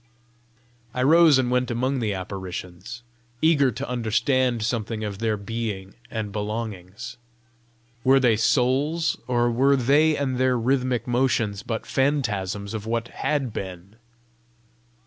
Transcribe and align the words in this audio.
I 0.95 1.03
rose 1.03 1.37
and 1.37 1.51
went 1.51 1.69
among 1.69 1.99
the 1.99 2.11
apparitions, 2.15 3.03
eager 3.39 3.69
to 3.69 3.87
understand 3.87 4.63
something 4.63 5.03
of 5.03 5.19
their 5.19 5.37
being 5.37 5.93
and 6.09 6.31
belongings. 6.31 7.17
Were 8.03 8.19
they 8.19 8.35
souls, 8.35 9.15
or 9.27 9.51
were 9.51 9.75
they 9.75 10.17
and 10.17 10.39
their 10.39 10.57
rhythmic 10.57 11.05
motions 11.05 11.61
but 11.61 11.85
phantasms 11.85 12.73
of 12.73 12.87
what 12.87 13.09
had 13.09 13.53
been? 13.53 13.97